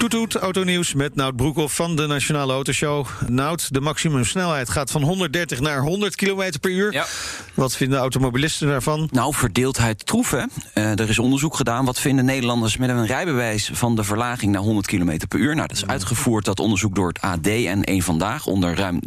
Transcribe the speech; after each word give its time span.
Toet 0.00 0.10
toet, 0.10 0.34
autonieuws 0.34 0.94
met 0.94 1.14
Nout 1.14 1.36
Broekhoff 1.36 1.74
van 1.74 1.96
de 1.96 2.06
Nationale 2.06 2.52
Autoshow. 2.52 3.06
Nout, 3.26 3.74
de 3.74 3.80
maximumsnelheid 3.80 4.68
gaat 4.68 4.90
van 4.90 5.02
130 5.02 5.60
naar 5.60 5.80
100 5.80 6.14
km 6.14 6.52
per 6.60 6.70
uur. 6.70 6.92
Ja. 6.92 7.06
Wat 7.54 7.76
vinden 7.76 7.98
automobilisten 7.98 8.68
daarvan? 8.68 9.08
Nou, 9.12 9.34
verdeeldheid 9.34 10.06
troeven. 10.06 10.50
Uh, 10.74 10.98
er 10.98 11.08
is 11.08 11.18
onderzoek 11.18 11.56
gedaan. 11.56 11.84
Wat 11.84 12.00
vinden 12.00 12.24
Nederlanders 12.24 12.76
met 12.76 12.88
een 12.88 13.06
rijbewijs 13.06 13.70
van 13.72 13.96
de 13.96 14.04
verlaging 14.04 14.52
naar 14.52 14.62
100 14.62 14.86
km 14.86 15.18
per 15.28 15.38
uur? 15.38 15.54
Nou, 15.54 15.68
dat 15.68 15.76
is 15.76 15.86
uitgevoerd, 15.86 16.44
dat 16.44 16.60
onderzoek 16.60 16.94
door 16.94 17.08
het 17.08 17.20
AD 17.20 17.46
en 17.46 17.84
één 17.84 18.02
Vandaag... 18.02 18.46
onder 18.46 18.74
ruim 18.74 19.00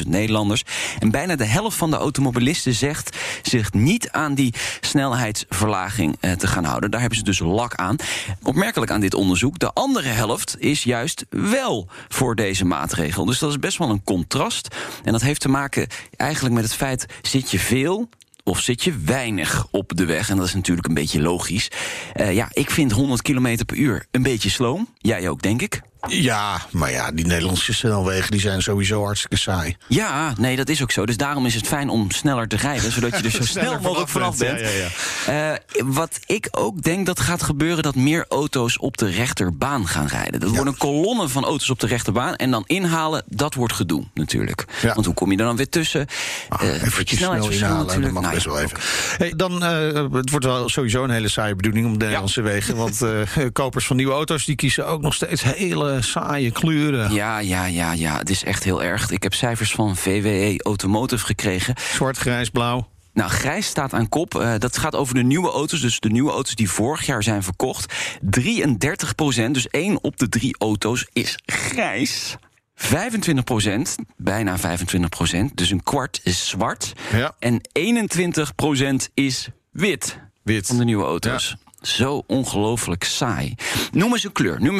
30.000 0.00 0.06
Nederlanders. 0.06 0.64
En 0.98 1.10
bijna 1.10 1.36
de 1.36 1.44
helft 1.44 1.76
van 1.76 1.90
de 1.90 1.96
automobilisten 1.96 2.74
zegt 2.74 3.16
zich 3.42 3.72
niet 3.72 4.10
aan 4.10 4.34
die 4.34 4.54
snelheidsverlaging 4.80 6.16
uh, 6.20 6.32
te 6.32 6.46
gaan 6.46 6.64
houden. 6.64 6.90
Daar 6.90 7.00
hebben 7.00 7.18
ze 7.18 7.24
dus 7.24 7.38
lak 7.38 7.74
aan. 7.74 7.96
Opmerkelijk 8.42 8.90
aan 8.90 9.00
dit 9.00 9.14
onderzoek, 9.14 9.58
de 9.58 9.72
andere 9.72 10.19
is 10.58 10.82
juist 10.82 11.26
wel 11.30 11.88
voor 12.08 12.34
deze 12.34 12.64
maatregel. 12.64 13.24
Dus 13.24 13.38
dat 13.38 13.50
is 13.50 13.58
best 13.58 13.78
wel 13.78 13.90
een 13.90 14.04
contrast. 14.04 14.76
En 15.04 15.12
dat 15.12 15.22
heeft 15.22 15.40
te 15.40 15.48
maken 15.48 15.86
eigenlijk 16.16 16.54
met 16.54 16.64
het 16.64 16.74
feit: 16.74 17.06
zit 17.22 17.50
je 17.50 17.58
veel 17.58 18.08
of 18.44 18.60
zit 18.60 18.82
je 18.82 18.98
weinig 19.04 19.66
op 19.70 19.96
de 19.96 20.04
weg? 20.04 20.30
En 20.30 20.36
dat 20.36 20.46
is 20.46 20.54
natuurlijk 20.54 20.88
een 20.88 20.94
beetje 20.94 21.22
logisch. 21.22 21.70
Uh, 22.16 22.34
ja, 22.34 22.48
ik 22.52 22.70
vind 22.70 22.92
100 22.92 23.22
km 23.22 23.64
per 23.66 23.76
uur 23.76 24.06
een 24.10 24.22
beetje 24.22 24.50
sloom. 24.50 24.88
Jij 24.98 25.28
ook, 25.28 25.42
denk 25.42 25.62
ik. 25.62 25.80
Ja, 26.08 26.60
maar 26.70 26.90
ja, 26.90 27.12
die 27.12 27.26
Nederlandse 27.26 27.74
snelwegen 27.74 28.30
die 28.30 28.40
zijn 28.40 28.62
sowieso 28.62 29.04
hartstikke 29.04 29.36
saai. 29.36 29.76
Ja, 29.86 30.32
nee, 30.38 30.56
dat 30.56 30.68
is 30.68 30.82
ook 30.82 30.90
zo. 30.90 31.06
Dus 31.06 31.16
daarom 31.16 31.46
is 31.46 31.54
het 31.54 31.66
fijn 31.66 31.88
om 31.88 32.10
sneller 32.10 32.48
te 32.48 32.56
rijden, 32.56 32.92
zodat 32.92 33.18
je 33.18 33.22
er 33.22 33.30
zo 33.30 33.44
snel 33.58 33.80
mogelijk 33.80 34.08
vanaf 34.08 34.36
bent. 34.36 34.60
Ja, 34.60 34.68
ja, 34.68 34.88
ja. 35.26 35.52
Uh, 35.52 35.84
wat 35.84 36.18
ik 36.26 36.48
ook 36.50 36.82
denk 36.82 37.06
dat 37.06 37.20
gaat 37.20 37.42
gebeuren, 37.42 37.82
dat 37.82 37.94
meer 37.94 38.24
auto's 38.28 38.78
op 38.78 38.96
de 38.96 39.10
rechterbaan 39.10 39.86
gaan 39.86 40.06
rijden. 40.06 40.40
Dat 40.40 40.50
worden 40.50 40.76
kolommen 40.76 41.30
van 41.30 41.44
auto's 41.44 41.70
op 41.70 41.80
de 41.80 41.86
rechterbaan 41.86 42.36
en 42.36 42.50
dan 42.50 42.64
inhalen, 42.66 43.22
dat 43.26 43.54
wordt 43.54 43.74
gedoe 43.74 44.04
natuurlijk. 44.14 44.64
Want 44.94 45.06
hoe 45.06 45.14
kom 45.14 45.32
je 45.32 45.38
er 45.38 45.44
dan 45.44 45.56
weer 45.56 45.68
tussen? 45.68 46.06
Ah, 46.48 46.62
uh, 46.62 46.82
even 46.82 47.06
snel 47.06 47.32
inhalen, 47.32 47.86
natuurlijk. 47.86 48.02
dat 48.02 48.12
mag 48.12 48.22
nou, 48.22 48.34
best 48.34 48.46
wel 48.46 48.58
even. 48.58 48.78
Hey, 49.16 49.32
dan, 49.36 49.52
uh, 49.62 50.12
het 50.12 50.30
wordt 50.30 50.44
wel 50.44 50.68
sowieso 50.68 51.04
een 51.04 51.10
hele 51.10 51.28
saaie 51.28 51.54
bedoeling 51.54 51.86
om 51.86 51.92
de 51.92 51.98
Nederlandse 51.98 52.40
wegen. 52.40 52.76
Want 52.76 53.00
kopers 53.52 53.86
van 53.86 53.96
nieuwe 53.96 54.12
auto's 54.12 54.44
die 54.44 54.56
kiezen 54.56 54.86
ook 54.86 55.00
nog 55.00 55.14
steeds 55.14 55.42
hele 55.42 55.89
saaie 56.00 56.50
kleuren. 56.50 57.12
Ja, 57.12 57.38
ja, 57.38 57.64
ja, 57.64 57.92
ja. 57.92 58.18
Het 58.18 58.30
is 58.30 58.44
echt 58.44 58.64
heel 58.64 58.82
erg. 58.82 59.10
Ik 59.10 59.22
heb 59.22 59.34
cijfers 59.34 59.72
van 59.72 59.96
VWE 59.96 60.62
Automotive 60.62 61.24
gekregen. 61.24 61.74
Zwart, 61.76 62.18
grijs, 62.18 62.50
blauw. 62.50 62.88
Nou, 63.12 63.30
grijs 63.30 63.66
staat 63.66 63.92
aan 63.92 64.08
kop. 64.08 64.34
Uh, 64.34 64.54
dat 64.58 64.78
gaat 64.78 64.94
over 64.94 65.14
de 65.14 65.22
nieuwe 65.22 65.50
auto's. 65.50 65.80
Dus 65.80 66.00
de 66.00 66.10
nieuwe 66.10 66.30
auto's 66.30 66.54
die 66.54 66.70
vorig 66.70 67.06
jaar 67.06 67.22
zijn 67.22 67.42
verkocht. 67.42 67.94
33 68.20 69.14
procent, 69.14 69.54
dus 69.54 69.68
één 69.68 70.04
op 70.04 70.16
de 70.16 70.28
drie 70.28 70.56
auto's, 70.58 71.06
is 71.12 71.38
grijs. 71.46 72.36
25 72.74 73.44
procent, 73.44 73.96
bijna 74.16 74.58
25 74.58 75.10
procent, 75.10 75.56
dus 75.56 75.70
een 75.70 75.82
kwart 75.82 76.20
is 76.22 76.48
zwart. 76.48 76.92
Ja. 77.12 77.34
En 77.38 77.60
21 77.72 78.54
procent 78.54 79.10
is 79.14 79.48
wit. 79.70 80.18
Wit. 80.42 80.66
Van 80.66 80.76
de 80.76 80.84
nieuwe 80.84 81.04
auto's. 81.04 81.56
Ja. 81.64 81.69
Zo 81.82 82.22
ongelooflijk 82.26 83.04
saai. 83.04 83.54
Noem 83.92 84.12
eens 84.12 84.24
een 84.24 84.32
kleur. 84.32 84.60
Noem, 84.60 84.76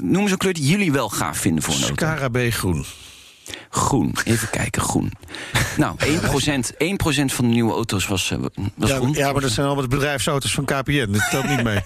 noem 0.00 0.22
eens 0.22 0.30
een 0.30 0.38
kleur 0.38 0.52
die 0.54 0.66
jullie 0.66 0.92
wel 0.92 1.08
gaaf 1.08 1.38
vinden 1.38 1.62
voor 1.62 1.74
een 1.74 1.80
auto. 1.80 1.94
Scarabee 1.94 2.50
groen. 2.50 2.84
Groen. 3.70 4.16
Even 4.24 4.50
kijken, 4.50 4.82
groen. 4.82 5.12
nou, 5.76 5.96
1%, 6.74 6.76
1 6.76 7.30
van 7.30 7.44
de 7.44 7.50
nieuwe 7.50 7.72
auto's 7.72 8.06
was, 8.06 8.30
uh, 8.30 8.38
was 8.74 8.88
ja, 8.88 8.96
groen. 8.96 9.12
Ja, 9.12 9.32
maar 9.32 9.40
dat 9.40 9.50
zijn 9.50 9.66
allemaal 9.66 9.84
de 9.84 9.96
bedrijfsauto's 9.96 10.52
van 10.54 10.64
KPN. 10.64 11.08
Dat 11.10 11.30
telt 11.30 11.48
niet 11.48 11.62
mee. 11.62 11.80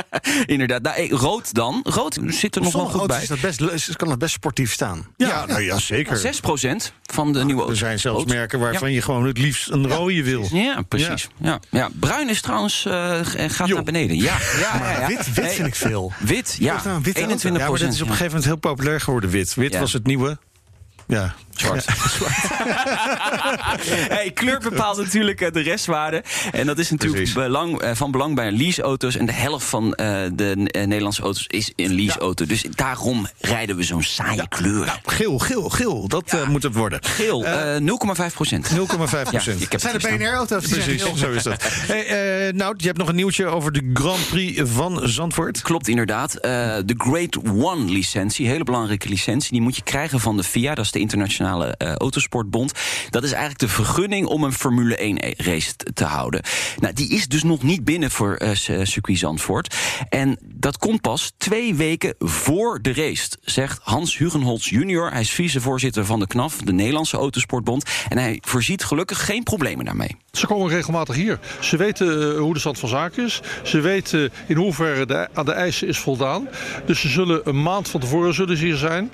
Inderdaad. 0.46 0.82
Nou, 0.82 1.14
rood 1.14 1.54
dan. 1.54 1.80
Rood 1.84 2.18
zit 2.26 2.56
er 2.56 2.62
nog 2.62 2.72
wel 2.72 2.86
goed 2.86 3.06
bij. 3.06 3.22
Is 3.22 3.28
dat 3.28 3.40
best, 3.40 3.96
kan 3.96 4.08
dat 4.08 4.18
best 4.18 4.32
sportief 4.32 4.72
staan. 4.72 5.06
Ja, 5.16 5.28
ja, 5.28 5.46
nou, 5.46 5.62
ja 5.62 5.78
zeker. 5.78 6.18
6% 6.18 6.92
van 7.02 7.32
de 7.32 7.44
nieuwe 7.44 7.60
auto's. 7.60 7.80
Er 7.80 7.86
zijn 7.86 7.98
zelfs 7.98 8.18
rood. 8.18 8.28
merken 8.28 8.58
waarvan 8.58 8.92
je 8.92 9.02
gewoon 9.02 9.26
het 9.26 9.38
liefst 9.38 9.70
een 9.70 9.88
rode 9.88 10.22
wil. 10.22 10.48
Ja, 10.52 10.82
precies. 10.82 11.28
Ja. 11.40 11.60
Ja. 11.70 11.88
Bruin 12.00 12.28
is 12.28 12.40
trouwens, 12.40 12.84
uh, 12.84 13.18
gaat 13.22 13.68
jo. 13.68 13.74
naar 13.74 13.84
beneden. 13.84 14.16
Ja, 14.28 14.36
ja, 14.58 15.06
Wit, 15.06 15.34
wit 15.34 15.52
vind 15.52 15.66
ik 15.66 15.74
veel. 15.74 16.12
Wit, 16.18 16.56
ja. 16.58 16.82
Nou, 16.84 17.00
wit 17.02 17.16
21 17.16 17.62
Ja, 17.62 17.70
maar 17.70 17.78
dat 17.78 17.92
is 17.92 18.00
op 18.00 18.00
een 18.00 18.12
gegeven 18.12 18.26
moment 18.26 18.44
heel 18.44 18.56
populair 18.56 19.00
geworden, 19.00 19.30
wit. 19.30 19.54
Wit 19.54 19.78
was 19.78 19.92
het 19.92 20.06
nieuwe. 20.06 20.38
Ja. 21.08 21.34
Zwart. 21.60 21.84
hey, 24.14 24.30
kleur 24.30 24.58
bepaalt 24.58 24.96
natuurlijk 24.96 25.52
de 25.54 25.60
restwaarde. 25.60 26.22
En 26.52 26.66
dat 26.66 26.78
is 26.78 26.90
natuurlijk 26.90 27.32
belang, 27.34 27.82
van 27.92 28.10
belang 28.10 28.34
bij 28.34 28.52
leaseauto's. 28.52 29.16
En 29.16 29.26
de 29.26 29.32
helft 29.32 29.66
van 29.66 29.84
uh, 29.86 30.20
de 30.32 30.68
Nederlandse 30.72 31.22
auto's 31.22 31.44
is 31.46 31.72
een 31.76 31.94
leaseauto. 31.94 32.44
Ja. 32.44 32.48
Dus 32.48 32.64
daarom 32.70 33.26
rijden 33.40 33.76
we 33.76 33.82
zo'n 33.82 34.02
saaie 34.02 34.36
ja. 34.36 34.46
kleur. 34.48 34.86
Nou, 34.86 34.98
geel, 35.04 35.38
geel, 35.38 35.68
geel. 35.68 36.08
Dat 36.08 36.30
ja. 36.30 36.44
moet 36.44 36.62
het 36.62 36.74
worden. 36.74 37.04
Geel, 37.04 37.44
uh, 37.44 37.76
0,5 38.28 38.34
procent. 38.34 38.70
0,5 38.70 38.76
procent. 38.76 39.56
Ja, 39.68 39.78
zijn 39.78 39.98
de 39.98 40.08
BNR-auto's? 40.08 40.66
Precies, 40.66 41.02
zo 41.16 41.30
is 41.30 41.42
dat. 41.42 41.62
Hey, 41.62 42.52
nou, 42.54 42.74
je 42.76 42.86
hebt 42.86 42.98
nog 42.98 43.08
een 43.08 43.14
nieuwtje 43.14 43.46
over 43.46 43.72
de 43.72 43.90
Grand 43.94 44.28
Prix 44.28 44.60
van 44.64 45.08
Zandvoort. 45.08 45.62
Klopt, 45.62 45.88
inderdaad. 45.88 46.32
de 46.32 46.94
Grade 46.96 47.40
One 47.54 47.84
licentie, 47.84 48.46
hele 48.46 48.64
belangrijke 48.64 49.08
licentie. 49.08 49.52
Die 49.52 49.60
moet 49.60 49.76
je 49.76 49.82
krijgen 49.82 50.20
van 50.20 50.36
de 50.36 50.42
FIA, 50.44 50.74
dat 50.74 50.84
is 50.84 50.90
de 50.90 50.98
internationale 50.98 51.47
uh, 51.56 51.94
Autosportbond. 51.94 52.72
Dat 53.10 53.22
is 53.22 53.30
eigenlijk 53.30 53.60
de 53.60 53.68
vergunning 53.68 54.26
om 54.26 54.44
een 54.44 54.52
Formule 54.52 54.96
1 54.96 55.18
race 55.36 55.76
te 55.94 56.04
houden. 56.04 56.42
Nou, 56.78 56.94
die 56.94 57.08
is 57.08 57.28
dus 57.28 57.42
nog 57.42 57.62
niet 57.62 57.84
binnen 57.84 58.10
voor 58.10 58.40
uh, 58.42 58.50
circuit 58.82 59.18
Zandvoort. 59.18 59.76
En 60.08 60.38
dat 60.42 60.78
komt 60.78 61.00
pas 61.00 61.32
twee 61.38 61.74
weken 61.74 62.14
voor 62.18 62.82
de 62.82 62.92
race, 62.92 63.28
zegt 63.40 63.80
Hans 63.82 64.18
Hugenholz 64.18 64.68
junior. 64.68 65.10
Hij 65.10 65.20
is 65.20 65.30
vicevoorzitter 65.30 66.04
van 66.04 66.18
de 66.18 66.26
KNAF, 66.26 66.56
de 66.56 66.72
Nederlandse 66.72 67.16
Autosportbond. 67.16 67.84
En 68.08 68.18
hij 68.18 68.38
voorziet 68.44 68.84
gelukkig 68.84 69.24
geen 69.24 69.42
problemen 69.42 69.84
daarmee. 69.84 70.16
Ze 70.32 70.46
komen 70.46 70.68
regelmatig 70.68 71.14
hier. 71.14 71.38
Ze 71.60 71.76
weten 71.76 72.36
hoe 72.36 72.54
de 72.54 72.60
stand 72.60 72.78
van 72.78 72.88
zaken 72.88 73.24
is. 73.24 73.40
Ze 73.62 73.80
weten 73.80 74.32
in 74.46 74.56
hoeverre 74.56 75.06
de, 75.06 75.28
aan 75.32 75.44
de 75.44 75.52
eisen 75.52 75.88
is 75.88 75.98
voldaan. 75.98 76.48
Dus 76.86 77.00
ze 77.00 77.08
zullen 77.08 77.40
een 77.44 77.62
maand 77.62 77.88
van 77.88 78.00
tevoren 78.00 78.34
zullen 78.34 78.56
ze 78.56 78.64
hier 78.64 78.76
zijn. 78.76 79.10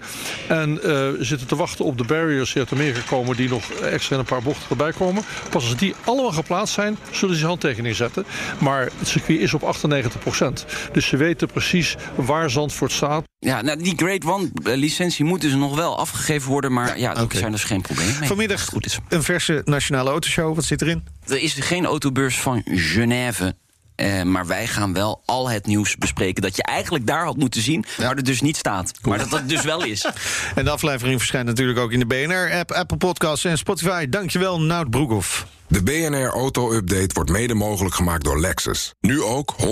En 0.48 0.78
zitten 1.20 1.46
te 1.46 1.56
wachten 1.56 1.84
op 1.84 1.98
de 1.98 2.04
barriers 2.24 2.56
uit 2.56 2.72
Amerika 2.72 3.00
komen... 3.06 3.36
die 3.36 3.48
nog 3.48 3.70
extra 3.70 4.14
in 4.14 4.20
een 4.20 4.26
paar 4.26 4.42
bochten 4.42 4.70
erbij 4.70 4.92
komen. 4.92 5.22
Pas 5.50 5.64
als 5.64 5.76
die 5.76 5.94
allemaal 6.04 6.32
geplaatst 6.32 6.74
zijn, 6.74 6.98
zullen 7.10 7.36
ze 7.36 7.46
handtekening 7.46 7.96
zetten. 7.96 8.24
Maar 8.58 8.90
het 8.98 9.08
circuit 9.08 9.40
is 9.40 9.54
op 9.54 9.62
98 9.62 10.20
procent. 10.20 10.66
Dus 10.92 11.06
ze 11.06 11.16
weten 11.16 11.48
precies 11.48 11.96
waar 12.14 12.50
Zandvoort 12.50 12.92
staat. 12.92 13.24
Ja, 13.38 13.62
nou, 13.62 13.82
die 13.82 13.92
Grade 13.96 14.26
One 14.26 14.50
licentie 14.76 15.24
moet 15.24 15.40
dus 15.40 15.52
nog 15.52 15.74
wel 15.74 15.98
afgegeven 15.98 16.50
worden. 16.50 16.72
Maar 16.72 16.98
ja, 16.98 17.14
daar 17.14 17.22
okay. 17.22 17.38
zijn 17.38 17.52
dus 17.52 17.64
geen 17.64 17.80
problemen 17.80 18.18
mee. 18.18 18.28
Vanmiddag 18.28 18.64
goed 18.64 18.86
is. 18.86 18.98
een 19.08 19.22
verse 19.22 19.62
nationale 19.64 20.10
autoshow. 20.10 20.54
Wat 20.54 20.64
zit 20.64 20.82
erin? 20.82 21.04
Er 21.26 21.42
is 21.42 21.52
geen 21.52 21.84
autobeurs 21.84 22.38
van 22.38 22.62
Genève. 22.64 23.54
Uh, 23.96 24.22
maar 24.22 24.46
wij 24.46 24.66
gaan 24.66 24.92
wel 24.92 25.22
al 25.24 25.50
het 25.50 25.66
nieuws 25.66 25.96
bespreken 25.96 26.42
dat 26.42 26.56
je 26.56 26.62
eigenlijk 26.62 27.06
daar 27.06 27.24
had 27.24 27.36
moeten 27.36 27.62
zien, 27.62 27.84
ja. 27.96 28.04
maar 28.06 28.16
er 28.16 28.24
dus 28.24 28.40
niet 28.40 28.56
staat. 28.56 28.92
Maar 29.02 29.18
dat 29.18 29.30
dat 29.30 29.48
dus 29.48 29.62
wel 29.62 29.84
is. 29.84 30.06
En 30.54 30.64
de 30.64 30.70
aflevering 30.70 31.18
verschijnt 31.18 31.46
natuurlijk 31.46 31.78
ook 31.78 31.92
in 31.92 31.98
de 31.98 32.06
BNR-app, 32.06 32.72
Apple 32.72 32.96
Podcasts 32.96 33.44
en 33.44 33.58
Spotify. 33.58 34.08
Dankjewel, 34.08 34.60
Nout 34.60 34.90
Broekhoff. 34.90 35.46
De 35.66 35.82
BNR 35.82 36.28
Auto 36.28 36.72
Update 36.72 37.10
wordt 37.14 37.30
mede 37.30 37.54
mogelijk 37.54 37.94
gemaakt 37.94 38.24
door 38.24 38.40
Lexus. 38.40 38.94
Nu 39.00 39.22
ook 39.22 39.54
100% 39.58 39.66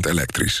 elektrisch. 0.00 0.60